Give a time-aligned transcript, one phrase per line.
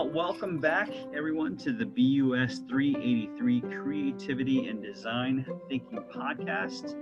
[0.00, 6.96] Well, welcome back, everyone, to the BUS 383 Creativity and Design Thinking podcast,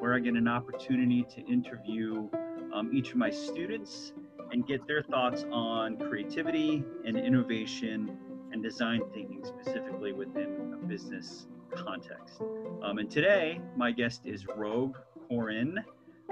[0.00, 2.28] where I get an opportunity to interview
[2.74, 4.12] um, each of my students
[4.50, 8.18] and get their thoughts on creativity and innovation
[8.52, 12.42] and design thinking, specifically within a business context.
[12.82, 14.98] Um, and today, my guest is Rogue
[15.30, 15.76] Corrin.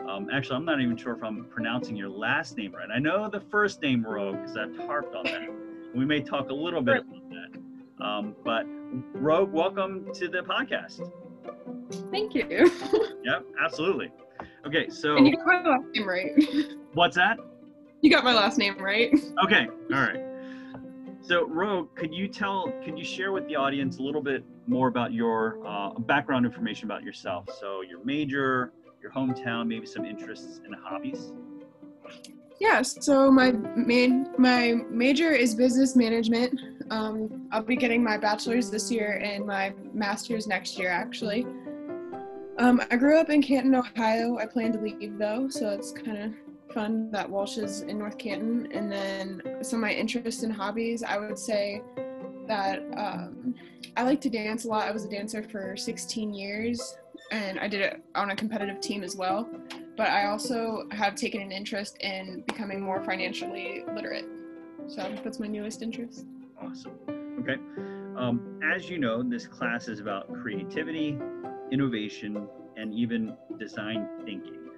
[0.07, 2.91] Um, actually, I'm not even sure if I'm pronouncing your last name right.
[2.95, 5.60] I know the first name Rogue because I've harped on that.
[5.95, 8.05] We may talk a little bit about that.
[8.05, 8.65] Um, but
[9.15, 11.11] Rogue, welcome to the podcast.
[12.11, 12.71] Thank you.
[13.25, 14.13] yep, absolutely.
[14.67, 16.33] Okay, so and you got my last name right.
[16.95, 17.39] What's that?
[18.03, 19.13] You got my last name right.
[19.45, 20.25] Okay, all right.
[21.23, 24.89] So, Rogue, could you tell, could you share with the audience a little bit more
[24.89, 27.47] about your uh, background information about yourself?
[27.61, 31.33] So, your major, your hometown, maybe some interests and hobbies.
[32.61, 36.61] Yeah, so my main my major is business management.
[36.91, 41.47] Um, I'll be getting my bachelor's this year and my master's next year, actually.
[42.59, 44.37] Um, I grew up in Canton, Ohio.
[44.37, 48.19] I plan to leave though, so it's kind of fun that Walsh is in North
[48.19, 48.71] Canton.
[48.73, 51.81] And then some of my interests and hobbies, I would say
[52.47, 53.55] that um,
[53.97, 54.87] I like to dance a lot.
[54.87, 56.99] I was a dancer for 16 years
[57.31, 59.49] and I did it on a competitive team as well.
[60.01, 64.25] But I also have taken an interest in becoming more financially literate.
[64.89, 66.25] So that's my newest interest.
[66.59, 66.93] Awesome.
[67.41, 67.57] Okay.
[68.17, 71.19] Um, as you know, this class is about creativity,
[71.71, 72.49] innovation,
[72.79, 74.71] and even design thinking.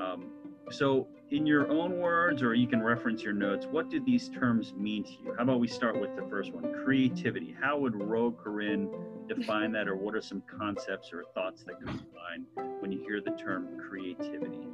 [0.00, 0.32] Um,
[0.72, 4.74] so, in your own words, or you can reference your notes, what do these terms
[4.74, 5.34] mean to you?
[5.36, 7.54] How about we start with the first one creativity?
[7.62, 8.90] How would Rogue Corrin
[9.34, 12.46] define that, or what are some concepts or thoughts that come to mind
[12.80, 14.66] when you hear the term creativity?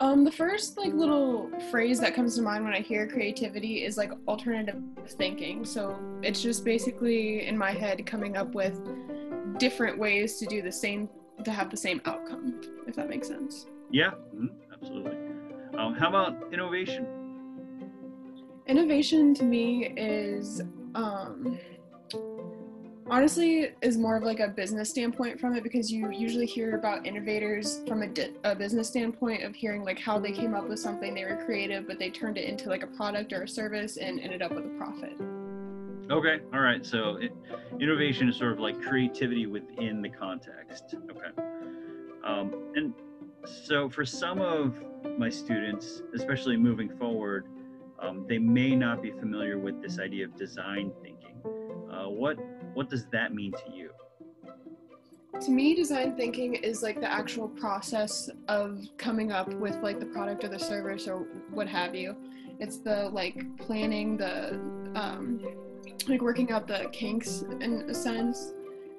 [0.00, 3.98] Um, the first like little phrase that comes to mind when I hear creativity is
[3.98, 5.64] like alternative thinking.
[5.64, 8.80] So it's just basically in my head coming up with
[9.58, 11.08] different ways to do the same
[11.44, 13.66] to have the same outcome, if that makes sense.
[13.90, 15.16] Yeah, mm-hmm, absolutely.
[15.78, 17.06] Um, how about innovation?
[18.66, 20.62] Innovation to me is
[20.94, 21.58] um,
[23.10, 27.04] honestly is more of like a business standpoint from it because you usually hear about
[27.04, 30.78] innovators from a, di- a, business standpoint of hearing like how they came up with
[30.78, 33.96] something they were creative but they turned it into like a product or a service
[33.96, 35.12] and ended up with a profit.
[36.10, 37.32] Okay all right so it,
[37.80, 41.42] innovation is sort of like creativity within the context okay.
[42.24, 42.94] Um, and
[43.44, 44.80] so for some of
[45.18, 47.46] my students especially moving forward
[48.00, 51.36] um, they may not be familiar with this idea of design thinking.
[51.92, 52.38] Uh, what
[52.74, 53.90] what does that mean to you?
[55.40, 60.06] To me, design thinking is like the actual process of coming up with like the
[60.06, 61.20] product or the service or
[61.50, 62.16] what have you.
[62.58, 64.54] It's the like planning, the
[64.94, 65.40] um,
[66.08, 68.52] like working out the kinks in a sense.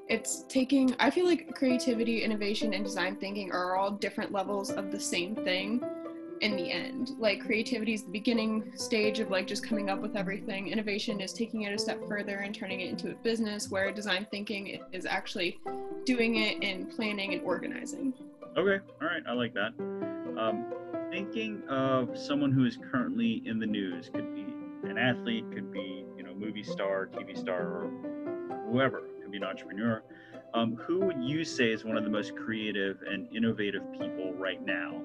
[0.10, 4.92] It's taking, I feel like creativity, innovation, and design thinking are all different levels of
[4.92, 5.82] the same thing
[6.42, 7.12] in the end.
[7.20, 10.68] Like creativity is the beginning stage of like just coming up with everything.
[10.68, 14.28] Innovation is taking it a step further and turning it into a business where design
[14.32, 15.60] thinking is actually
[16.04, 18.14] doing it in planning and organizing.
[18.58, 19.74] Okay, all right, I like that.
[20.38, 20.66] Um,
[21.12, 24.48] thinking of someone who is currently in the news could be
[24.90, 27.92] an athlete, could be you know movie star, TV star, or
[28.70, 29.04] whoever.
[29.22, 30.02] Could be an entrepreneur.
[30.54, 34.64] Um, who would you say is one of the most creative and innovative people right
[34.66, 35.02] now?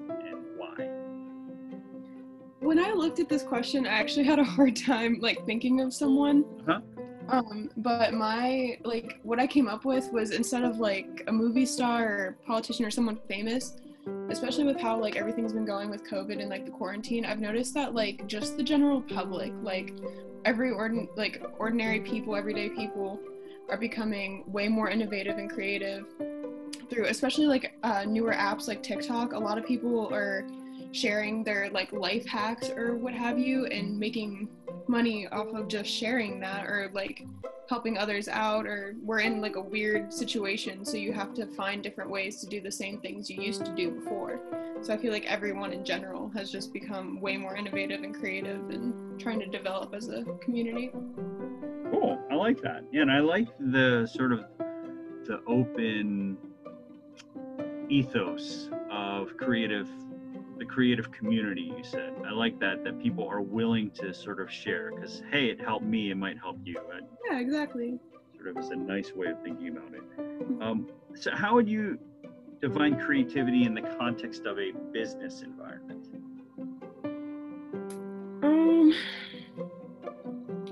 [2.67, 5.93] When I looked at this question, I actually had a hard time like thinking of
[5.93, 6.43] someone.
[6.67, 6.81] Huh?
[7.29, 11.65] Um, but my like what I came up with was instead of like a movie
[11.65, 13.77] star or politician or someone famous,
[14.29, 17.73] especially with how like everything's been going with COVID and like the quarantine, I've noticed
[17.75, 19.93] that like just the general public, like
[20.43, 23.17] every ordin like ordinary people, everyday people,
[23.69, 26.05] are becoming way more innovative and creative
[26.89, 29.31] through especially like uh, newer apps like TikTok.
[29.31, 30.45] A lot of people are
[30.91, 34.47] sharing their like life hacks or what have you and making
[34.87, 37.25] money off of just sharing that or like
[37.69, 41.83] helping others out or we're in like a weird situation so you have to find
[41.83, 44.39] different ways to do the same things you used to do before.
[44.81, 48.69] So i feel like everyone in general has just become way more innovative and creative
[48.69, 50.91] and trying to develop as a community.
[51.91, 52.19] Cool.
[52.31, 52.83] I like that.
[52.91, 54.45] Yeah and i like the sort of
[55.25, 56.37] the open
[57.89, 59.89] ethos of creative
[60.57, 62.13] the creative community you said.
[62.25, 65.85] I like that that people are willing to sort of share because hey it helped
[65.85, 66.79] me it might help you.
[66.93, 67.99] And yeah exactly.
[68.35, 70.61] Sort of is a nice way of thinking about it.
[70.61, 71.97] Um, so how would you
[72.61, 76.07] define creativity in the context of a business environment?
[78.43, 78.93] Um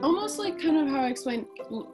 [0.04, 1.46] almost like kind of how I explained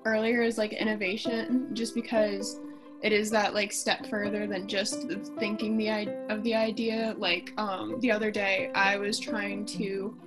[0.05, 2.59] earlier is like innovation, just because
[3.01, 5.07] it is that like step further than just
[5.39, 5.89] thinking the
[6.29, 7.15] of the idea.
[7.17, 10.17] Like um, the other day, I was trying to.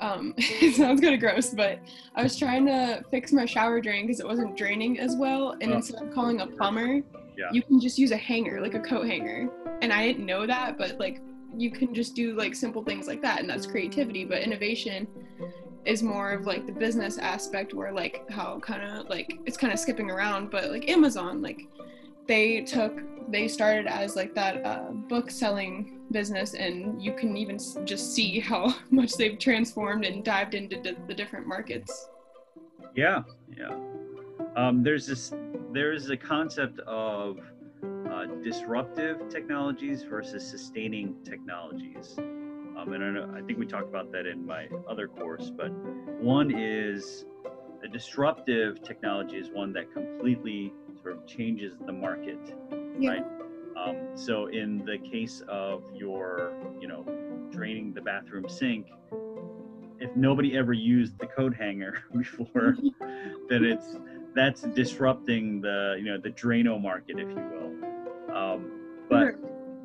[0.00, 1.78] Um, it sounds kind of gross, but
[2.14, 5.56] I was trying to fix my shower drain because it wasn't draining as well.
[5.60, 5.76] And oh.
[5.76, 7.02] instead of calling a plumber,
[7.36, 7.48] yeah.
[7.52, 9.48] you can just use a hanger, like a coat hanger.
[9.80, 11.20] And I didn't know that, but like
[11.56, 14.24] you can just do like simple things like that, and that's creativity.
[14.24, 15.06] But innovation
[15.84, 19.72] is more of like the business aspect, where like how kind of like it's kind
[19.72, 21.68] of skipping around, but like Amazon, like
[22.28, 27.58] they took they started as like that uh, book selling business and you can even
[27.84, 32.08] just see how much they've transformed and dived into d- the different markets.
[32.94, 33.22] Yeah
[33.56, 33.76] yeah.
[34.56, 35.32] Um, there's this
[35.72, 37.38] there's a concept of
[38.10, 42.14] uh, disruptive technologies versus sustaining technologies.
[42.18, 45.70] Um, and I, know, I think we talked about that in my other course but
[46.20, 47.24] one is
[47.84, 50.72] a disruptive technology is one that completely
[51.26, 52.38] changes the market,
[52.98, 53.10] yeah.
[53.10, 53.24] right?
[53.76, 57.04] Um, so in the case of your, you know,
[57.50, 58.86] draining the bathroom sink,
[60.00, 62.76] if nobody ever used the coat hanger before,
[63.48, 63.96] then it's
[64.34, 68.36] that's disrupting the you know the Drano market, if you will.
[68.36, 68.70] Um,
[69.08, 69.34] but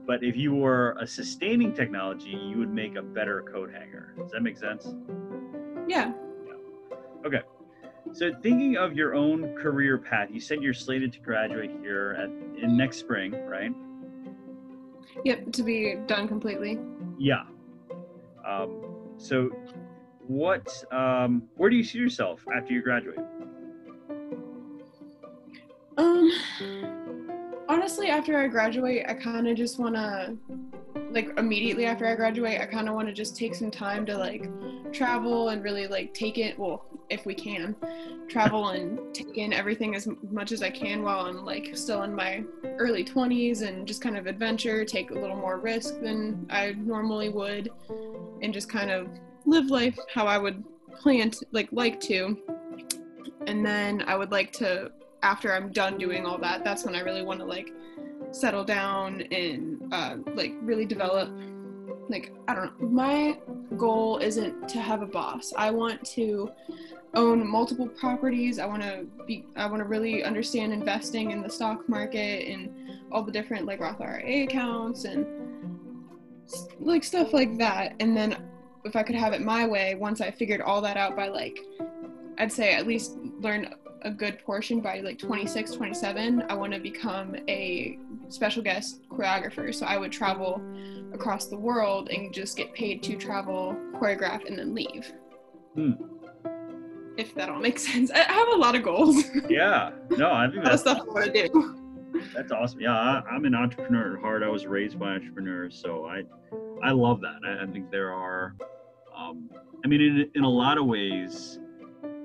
[0.05, 4.13] but if you were a sustaining technology, you would make a better coat hanger.
[4.17, 4.93] Does that make sense?
[5.87, 6.11] Yeah.
[6.45, 6.55] yeah.
[7.25, 7.41] Okay.
[8.11, 12.29] So, thinking of your own career path, you said you're slated to graduate here at
[12.61, 13.73] in next spring, right?
[15.23, 16.79] Yep, to be done completely.
[17.17, 17.43] Yeah.
[18.45, 18.83] Um,
[19.17, 19.49] so,
[20.27, 20.83] what?
[20.91, 23.19] Um, where do you see yourself after you graduate?
[25.97, 26.31] Um,
[27.69, 30.35] honestly, after I graduate, I kind of just want to,
[31.11, 34.17] like, immediately after I graduate, I kind of want to just take some time to
[34.17, 34.49] like
[34.91, 36.57] travel and really like take it.
[36.57, 37.75] Well, if we can
[38.27, 42.15] travel and take in everything as much as I can while I'm like still in
[42.15, 42.43] my
[42.77, 47.29] early 20s and just kind of adventure, take a little more risk than I normally
[47.29, 47.69] would,
[48.41, 49.07] and just kind of
[49.45, 50.63] live life how I would
[50.95, 52.37] plan to, like like to.
[53.47, 54.91] And then I would like to
[55.21, 57.71] after I'm done doing all that, that's when I really want to like
[58.31, 61.29] settle down and uh, like really develop
[62.09, 62.87] like I don't know.
[62.87, 63.37] My
[63.77, 65.53] goal isn't to have a boss.
[65.57, 66.51] I want to
[67.15, 68.59] own multiple properties.
[68.59, 72.69] I want to be I want to really understand investing in the stock market and
[73.11, 75.25] all the different like Roth IRA accounts and
[76.79, 77.95] like stuff like that.
[77.99, 78.37] And then
[78.83, 81.59] if I could have it my way, once I figured all that out by like
[82.37, 83.73] I'd say at least learn
[84.03, 87.97] a good portion by like 26, 27, I want to become a
[88.29, 89.73] special guest choreographer.
[89.73, 90.61] So I would travel
[91.13, 95.11] across the world and just get paid to travel, choreograph, and then leave.
[95.75, 95.93] Hmm
[97.17, 98.11] if that all makes sense.
[98.11, 99.23] I have a lot of goals.
[99.49, 101.79] Yeah, no, I think that's stuff I want to do.
[102.33, 102.79] That's awesome.
[102.79, 104.43] Yeah, I, am an entrepreneur at heart.
[104.43, 106.23] I was raised by entrepreneurs, so I,
[106.83, 107.39] I love that.
[107.45, 108.55] I, I think there are,
[109.15, 109.49] um,
[109.83, 111.59] I mean, in in a lot of ways,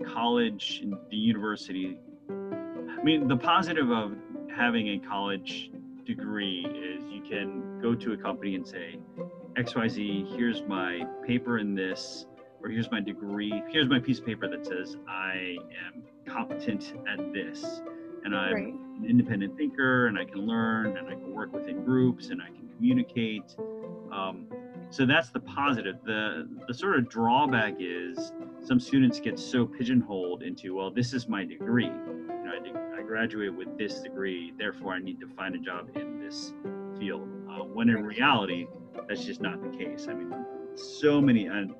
[0.05, 1.99] college and the university.
[2.29, 4.12] I mean, the positive of
[4.55, 5.71] having a college
[6.05, 8.99] degree is you can go to a company and say,
[9.57, 12.26] XYZ, here's my paper in this
[12.62, 17.33] or here's my degree, here's my piece of paper that says I am competent at
[17.33, 17.83] this,
[18.25, 18.67] and I'm right.
[18.67, 22.47] an independent thinker, and I can learn, and I can work within groups, and I
[22.47, 23.55] can communicate.
[24.12, 24.47] Um,
[24.90, 25.97] so that's the positive.
[26.05, 28.33] The the sort of drawback is
[28.65, 31.87] some students get so pigeonholed into, well, this is my degree.
[31.87, 35.91] You know, I, I graduate with this degree, therefore I need to find a job
[35.97, 36.53] in this
[36.99, 37.29] field.
[37.50, 38.67] Uh, when in reality,
[39.09, 40.07] that's just not the case.
[40.09, 40.35] I mean,
[40.75, 41.47] so many.
[41.47, 41.75] And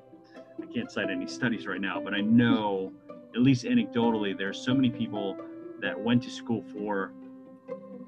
[0.61, 2.91] I can't cite any studies right now, but I know,
[3.35, 5.37] at least anecdotally, there are so many people
[5.81, 7.13] that went to school for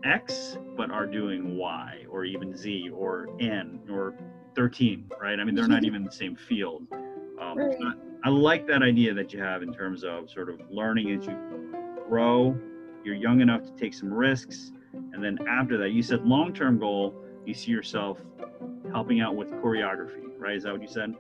[0.04, 4.16] X but are doing Y or even Z or N or
[4.56, 5.40] 13, right?
[5.40, 6.88] I mean, they're not even in the same field.
[7.40, 7.78] Um, right.
[8.24, 11.38] I, like that idea that you have in terms of sort of learning as you
[12.08, 12.58] grow.
[13.04, 14.72] You're young enough to take some risks.
[14.94, 18.20] And then after that, you said long term goal, you see yourself
[18.92, 20.56] helping out with choreography, right?
[20.56, 21.16] Is that what you said?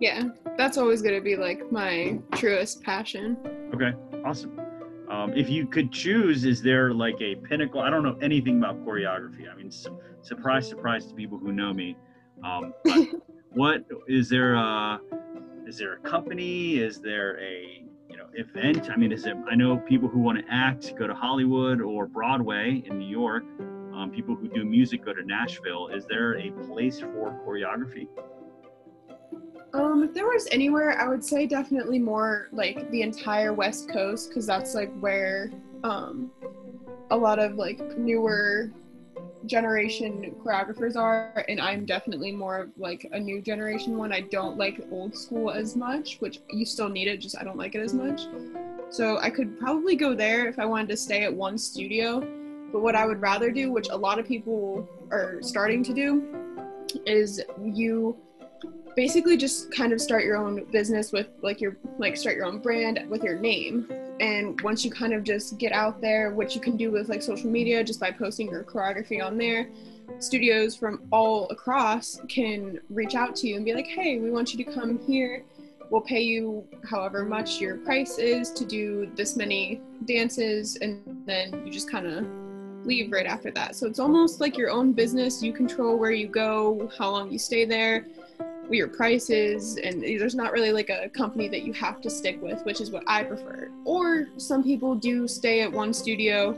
[0.00, 3.36] Yeah, that's always going to be like my truest passion.
[3.74, 3.92] Okay,
[4.24, 4.58] awesome.
[5.10, 7.80] Um, if you could choose, is there like a pinnacle?
[7.80, 9.52] I don't know anything about choreography.
[9.52, 11.96] I mean, su- surprise, surprise to people who know me.
[12.44, 12.72] Um,
[13.50, 14.54] what is there?
[14.54, 15.00] A,
[15.70, 16.78] is there a company?
[16.78, 18.90] Is there a you know event?
[18.90, 19.36] I mean, is it?
[19.48, 23.44] I know people who want to act go to Hollywood or Broadway in New York.
[23.94, 25.86] Um, people who do music go to Nashville.
[25.86, 28.08] Is there a place for choreography?
[29.72, 34.28] Um, if there was anywhere, I would say definitely more like the entire West Coast,
[34.28, 35.52] because that's like where
[35.84, 36.32] um,
[37.12, 38.72] a lot of like newer
[39.46, 44.12] generation choreographers are, and I'm definitely more of like a new generation one.
[44.12, 47.56] I don't like old school as much, which you still need it, just I don't
[47.56, 48.22] like it as much.
[48.90, 52.20] So I could probably go there if I wanted to stay at one studio.
[52.72, 56.24] But what I would rather do, which a lot of people are starting to do,
[57.06, 58.16] is you
[58.96, 62.58] basically just kind of start your own business with like your like start your own
[62.58, 63.90] brand with your name.
[64.20, 67.22] And once you kind of just get out there what you can do with like
[67.22, 69.68] social media just by posting your choreography on there
[70.18, 74.52] studios from all across can reach out to you and be like hey we want
[74.52, 75.44] you to come here.
[75.90, 81.66] We'll pay you however much your price is to do this many dances and then
[81.66, 82.26] you just kind of
[82.86, 83.76] leave right after that.
[83.76, 85.42] So it's almost like your own business.
[85.42, 88.06] You control where you go how long you stay there
[88.76, 92.40] your price is and there's not really like a company that you have to stick
[92.42, 93.70] with which is what i prefer.
[93.84, 96.56] Or some people do stay at one studio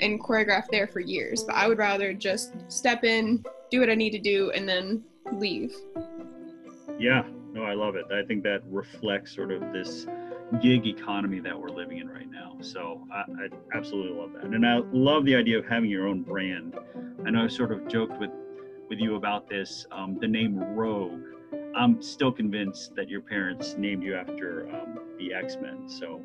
[0.00, 3.94] and choreograph there for years but i would rather just step in do what i
[3.94, 5.02] need to do and then
[5.32, 5.74] leave.
[6.98, 7.22] Yeah.
[7.52, 8.04] No i love it.
[8.12, 10.06] I think that reflects sort of this
[10.60, 12.56] gig economy that we're living in right now.
[12.60, 14.44] So I, I absolutely love that.
[14.44, 16.78] And i love the idea of having your own brand.
[17.26, 18.30] I know i sort of joked with
[18.88, 21.22] with you about this um, the name rogue
[21.76, 25.88] I'm still convinced that your parents named you after um, the X Men.
[25.88, 26.22] So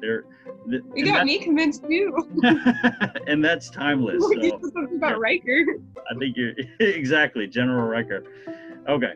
[0.00, 0.24] they're.
[0.66, 2.16] The, you got me convinced too.
[3.26, 4.22] and that's timeless.
[4.22, 4.60] So.
[4.96, 5.64] about Riker.
[6.10, 8.24] I think you're exactly General Riker.
[8.88, 9.12] Okay.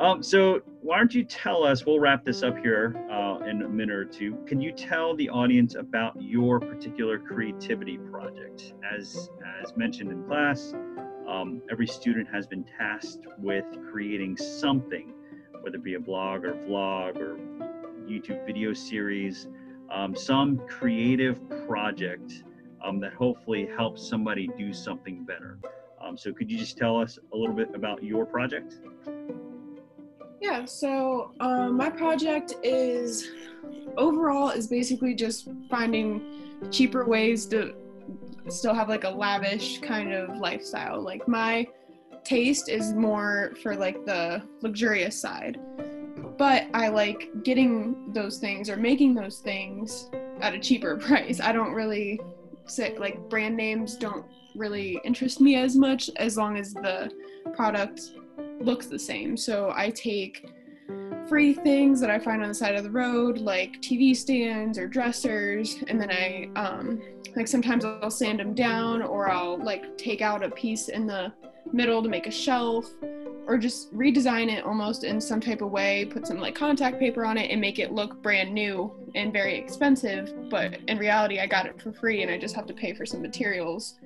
[0.00, 1.86] Um, so why don't you tell us?
[1.86, 4.36] We'll wrap this up here uh, in a minute or two.
[4.46, 8.74] Can you tell the audience about your particular creativity project?
[8.94, 9.30] As
[9.62, 10.74] as mentioned in class,
[11.28, 15.12] um, every student has been tasked with creating something
[15.66, 17.36] whether it be a blog or vlog or
[18.08, 19.48] YouTube video series,
[19.90, 22.44] um, some creative project
[22.84, 25.58] um, that hopefully helps somebody do something better.
[26.00, 28.76] Um, so could you just tell us a little bit about your project?
[30.40, 33.28] Yeah, so um, my project is
[33.96, 37.74] overall is basically just finding cheaper ways to
[38.48, 41.00] still have like a lavish kind of lifestyle.
[41.00, 41.66] Like my
[42.24, 45.58] taste is more for like the luxurious side.
[46.38, 50.10] But I like getting those things or making those things
[50.40, 51.40] at a cheaper price.
[51.40, 52.20] I don't really
[52.66, 54.26] say like brand names don't
[54.56, 57.10] really interest me as much as long as the
[57.54, 58.00] product
[58.60, 59.36] looks the same.
[59.36, 60.46] So I take
[61.28, 64.86] free things that I find on the side of the road, like TV stands or
[64.86, 67.00] dressers, and then I um,
[67.34, 71.32] like sometimes I'll sand them down or I'll like take out a piece in the
[71.72, 72.90] middle to make a shelf
[73.46, 77.24] or just redesign it almost in some type of way, put some like contact paper
[77.24, 80.50] on it and make it look brand new and very expensive.
[80.50, 83.06] But in reality, I got it for free and I just have to pay for
[83.06, 83.98] some materials.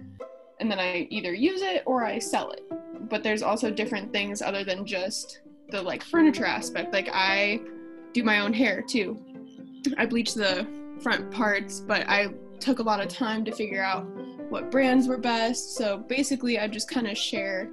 [0.59, 2.63] And then I either use it or I sell it.
[3.09, 6.93] But there's also different things other than just the like furniture aspect.
[6.93, 7.61] Like I
[8.13, 9.19] do my own hair too.
[9.97, 10.67] I bleach the
[11.03, 14.05] front parts, but I took a lot of time to figure out
[14.51, 15.77] what brands were best.
[15.77, 17.71] So basically, I just kind of share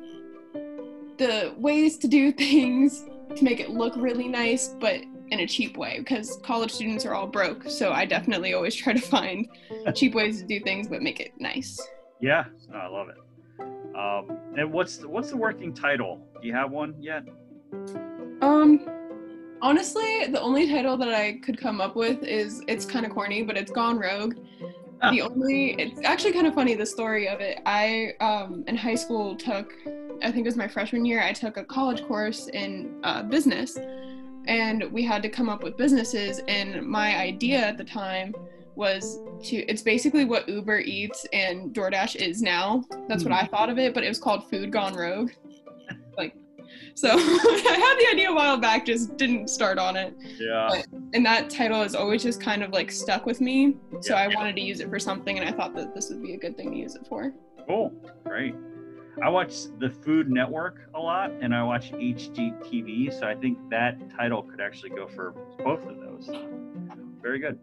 [1.18, 3.04] the ways to do things
[3.36, 7.14] to make it look really nice, but in a cheap way because college students are
[7.14, 7.70] all broke.
[7.70, 9.48] So I definitely always try to find
[9.96, 11.80] cheap ways to do things, but make it nice.
[12.22, 13.18] Yeah, I love it.
[13.96, 16.22] Um, and what's the, what's the working title?
[16.42, 17.24] Do you have one yet?
[18.42, 18.86] Um,
[19.62, 23.44] honestly, the only title that I could come up with is it's kind of corny,
[23.44, 24.36] but it's Gone Rogue.
[25.12, 27.60] The only it's actually kind of funny the story of it.
[27.66, 29.74] I um, in high school took
[30.24, 33.78] i think it was my freshman year i took a college course in uh, business.
[34.48, 38.34] And we had to come up with businesses and my idea at the time
[38.76, 42.84] was to it's basically what uber eats and doordash is now.
[43.08, 43.52] That's what i hmm.
[43.52, 45.32] thought of it but it was called food gone rogue
[46.96, 50.16] so I had the idea a while back, just didn't start on it.
[50.40, 50.68] Yeah.
[50.70, 53.78] But, and that title has always just kind of like stuck with me.
[54.02, 54.24] So yeah.
[54.24, 56.38] I wanted to use it for something, and I thought that this would be a
[56.38, 57.34] good thing to use it for.
[57.68, 57.94] Cool.
[58.26, 58.56] Great.
[59.24, 63.20] I watch the Food Network a lot, and I watch HGTV.
[63.20, 65.32] So I think that title could actually go for
[65.64, 66.30] both of those.
[67.22, 67.60] Very good.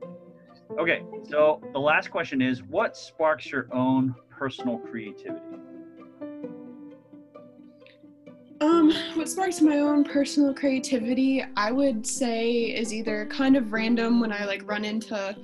[0.78, 5.40] Okay, so the last question is what sparks your own personal creativity?
[8.60, 14.20] Um, what sparks my own personal creativity, I would say, is either kind of random
[14.20, 15.36] when I like run into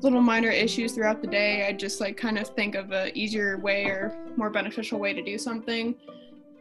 [0.00, 1.66] little minor issues throughout the day.
[1.66, 5.22] I just like kind of think of a easier way or more beneficial way to
[5.22, 5.94] do something,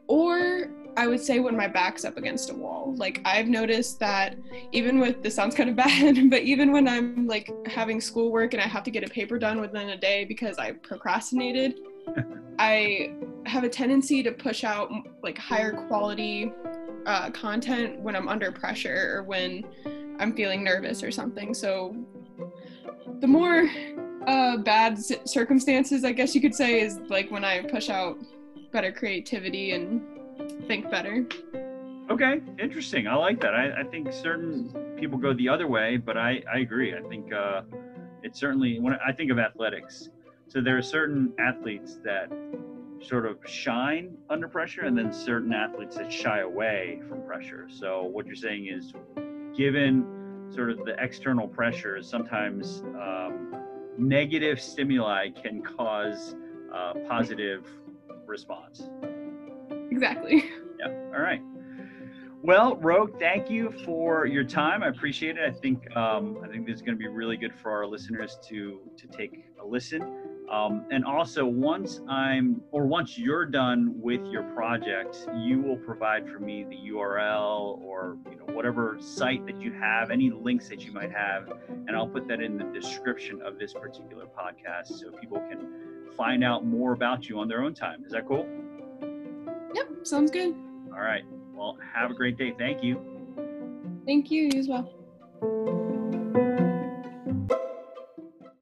[0.08, 2.94] or I would say when my back's up against a wall.
[2.98, 4.38] Like I've noticed that
[4.72, 8.62] even with this sounds kind of bad, but even when I'm like having schoolwork and
[8.62, 11.80] I have to get a paper done within a day because I procrastinated,
[12.60, 13.14] I
[13.46, 14.92] have a tendency to push out
[15.24, 16.54] like higher quality
[17.06, 19.64] uh, content when I'm under pressure or when
[20.20, 21.54] I'm feeling nervous or something.
[21.54, 21.96] So
[23.20, 23.70] the more
[24.28, 28.18] uh, bad circumstances, I guess you could say, is like when I push out
[28.72, 30.02] better creativity and
[30.68, 31.28] think better.
[32.10, 33.08] Okay, interesting.
[33.08, 33.56] I like that.
[33.56, 36.94] I, I think certain people go the other way, but I, I agree.
[36.94, 37.62] I think uh,
[38.22, 40.10] it's certainly when I think of athletics.
[40.48, 42.30] So there are certain athletes that
[43.02, 47.68] sort of shine under pressure, and then certain athletes that shy away from pressure.
[47.70, 48.94] So what you're saying is,
[49.56, 53.56] given sort of the external pressures, sometimes um,
[53.98, 56.36] negative stimuli can cause
[56.74, 57.66] uh, positive
[58.26, 58.84] response.
[59.92, 60.46] Exactly.
[60.80, 60.88] Yeah.
[61.14, 61.44] All right.
[62.42, 64.82] Well, Rogue, thank you for your time.
[64.82, 65.48] I appreciate it.
[65.48, 68.40] I think um, I think this is going to be really good for our listeners
[68.48, 70.31] to to take a listen.
[70.52, 76.28] Um, and also, once I'm or once you're done with your project, you will provide
[76.30, 80.84] for me the URL or you know whatever site that you have, any links that
[80.84, 85.12] you might have, and I'll put that in the description of this particular podcast so
[85.12, 88.04] people can find out more about you on their own time.
[88.04, 88.46] Is that cool?
[89.74, 90.54] Yep, sounds good.
[90.94, 91.24] All right.
[91.54, 92.54] Well, have a great day.
[92.58, 93.00] Thank you.
[94.06, 95.91] Thank you, you as well.